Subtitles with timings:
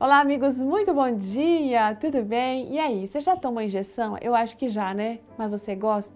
[0.00, 2.72] Olá, amigos, muito bom dia, tudo bem?
[2.72, 4.16] E aí, você já tomou injeção?
[4.22, 5.18] Eu acho que já, né?
[5.36, 6.14] Mas você gosta?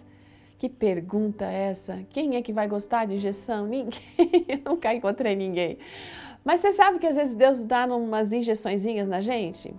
[0.56, 2.06] Que pergunta é essa?
[2.08, 3.66] Quem é que vai gostar de injeção?
[3.66, 4.00] Ninguém.
[4.46, 5.78] Eu nunca encontrei ninguém.
[6.44, 9.74] Mas você sabe que às vezes Deus dá umas injeçõezinhas na gente?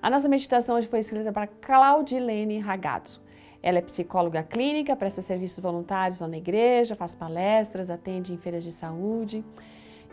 [0.00, 3.20] A nossa meditação hoje foi escrita para Claudilene Ragazzo.
[3.60, 8.70] Ela é psicóloga clínica, presta serviços voluntários na igreja, faz palestras, atende em feiras de
[8.70, 9.44] saúde.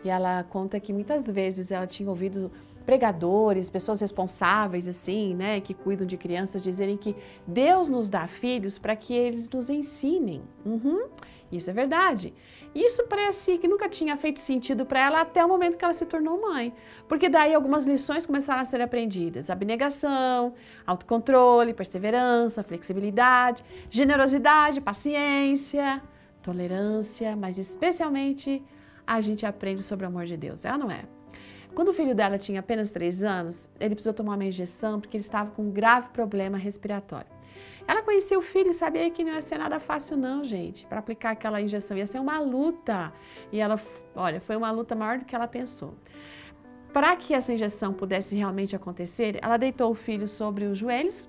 [0.06, 2.48] E ela conta que muitas vezes ela tinha ouvido
[2.84, 8.78] pregadores, pessoas responsáveis, assim, né, que cuidam de crianças, dizerem que Deus nos dá filhos
[8.78, 10.42] para que eles nos ensinem.
[10.64, 11.08] Uhum,
[11.50, 12.32] isso é verdade.
[12.72, 16.06] Isso parece que nunca tinha feito sentido para ela até o momento que ela se
[16.06, 16.72] tornou mãe.
[17.08, 20.54] Porque daí algumas lições começaram a ser aprendidas: abnegação,
[20.86, 26.00] autocontrole, perseverança, flexibilidade, generosidade, paciência,
[26.40, 28.62] tolerância, mas especialmente
[29.06, 31.04] a gente aprende sobre o amor de Deus, é ou não é?
[31.74, 35.24] Quando o filho dela tinha apenas 3 anos, ele precisou tomar uma injeção porque ele
[35.24, 37.28] estava com um grave problema respiratório.
[37.86, 40.98] Ela conhecia o filho e sabia que não ia ser nada fácil não, gente, para
[40.98, 41.96] aplicar aquela injeção.
[41.96, 43.12] Ia ser uma luta.
[43.52, 43.80] E ela,
[44.14, 45.94] olha, foi uma luta maior do que ela pensou.
[46.92, 51.28] Para que essa injeção pudesse realmente acontecer, ela deitou o filho sobre os joelhos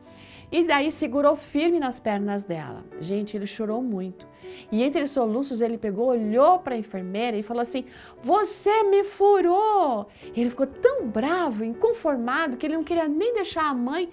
[0.49, 2.83] e daí segurou firme nas pernas dela.
[3.01, 4.25] Gente, ele chorou muito.
[4.71, 7.83] E entre os soluços, ele pegou, olhou para a enfermeira e falou assim:
[8.23, 10.07] Você me furou!
[10.35, 14.09] Ele ficou tão bravo, inconformado, que ele não queria nem deixar a mãe,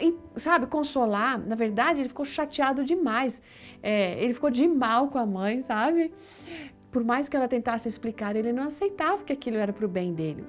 [0.00, 1.38] eh, sabe, consolar.
[1.38, 3.40] Na verdade, ele ficou chateado demais.
[3.80, 6.12] É, ele ficou de mal com a mãe, sabe?
[6.90, 10.12] Por mais que ela tentasse explicar, ele não aceitava que aquilo era para o bem
[10.12, 10.44] dele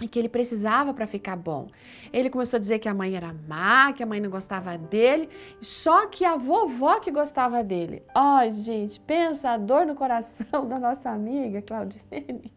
[0.00, 1.68] e que ele precisava para ficar bom.
[2.12, 5.28] Ele começou a dizer que a mãe era má, que a mãe não gostava dele,
[5.60, 8.02] só que a vovó que gostava dele.
[8.14, 12.52] Ai, gente, pensa a dor no coração da nossa amiga Claudine.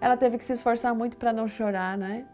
[0.00, 2.26] Ela teve que se esforçar muito para não chorar, né?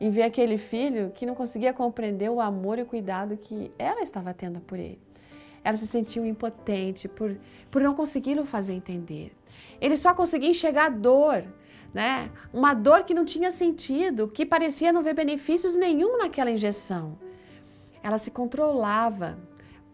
[0.00, 4.00] Em ver aquele filho que não conseguia compreender o amor e o cuidado que ela
[4.00, 5.00] estava tendo por ele.
[5.62, 7.36] Ela se sentiu impotente por,
[7.70, 9.36] por não conseguir o fazer entender.
[9.78, 11.44] Ele só conseguia enxergar a dor
[11.92, 12.30] né?
[12.52, 17.18] Uma dor que não tinha sentido, que parecia não ver benefícios nenhum naquela injeção.
[18.02, 19.38] Ela se controlava,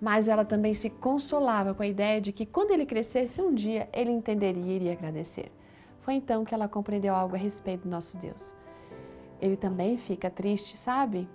[0.01, 3.89] mas ela também se consolava com a ideia de que quando ele crescesse um dia
[3.93, 5.51] ele entenderia e iria agradecer.
[6.01, 8.55] Foi então que ela compreendeu algo a respeito do nosso Deus.
[9.41, 11.29] Ele também fica triste, sabe?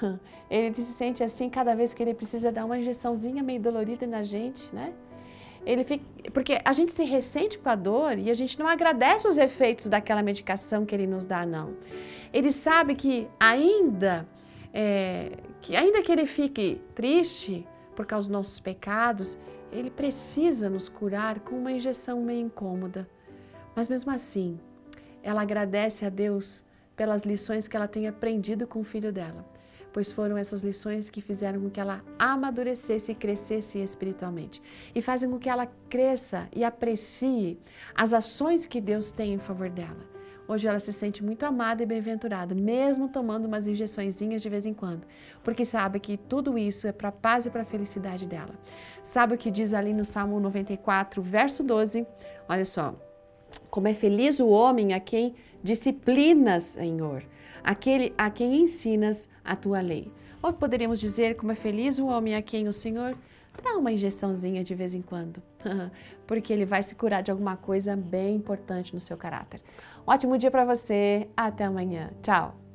[0.50, 4.22] Ele se sente assim cada vez que ele precisa dar uma injeçãozinha meio dolorida na
[4.22, 4.92] gente, né?
[5.68, 9.28] Ele fica, porque a gente se ressente com a dor e a gente não agradece
[9.28, 11.76] os efeitos daquela medicação que ele nos dá, não.
[12.32, 14.26] Ele sabe que ainda
[14.72, 19.38] é, que ainda que ele fique triste por causa dos nossos pecados,
[19.70, 23.06] ele precisa nos curar com uma injeção meio incômoda.
[23.76, 24.58] Mas mesmo assim,
[25.22, 26.64] ela agradece a Deus
[26.96, 29.44] pelas lições que ela tem aprendido com o filho dela
[29.92, 34.62] pois foram essas lições que fizeram com que ela amadurecesse e crescesse espiritualmente
[34.94, 37.58] e fazem com que ela cresça e aprecie
[37.94, 40.18] as ações que Deus tem em favor dela.
[40.48, 44.72] Hoje ela se sente muito amada e bem-aventurada, mesmo tomando umas injeçõezinhas de vez em
[44.72, 45.06] quando,
[45.44, 48.54] porque sabe que tudo isso é para a paz e para a felicidade dela.
[49.02, 52.06] Sabe o que diz ali no Salmo 94, verso 12?
[52.48, 52.94] Olha só.
[53.68, 57.22] Como é feliz o homem a quem disciplinas, Senhor,
[57.62, 60.10] aquele a quem ensinas a tua lei.
[60.42, 63.16] Ou poderíamos dizer como é feliz o homem a quem o Senhor
[63.62, 65.42] dá uma injeçãozinha de vez em quando,
[66.26, 69.60] porque ele vai se curar de alguma coisa bem importante no seu caráter.
[70.06, 72.10] Um ótimo dia para você, até amanhã.
[72.22, 72.67] Tchau!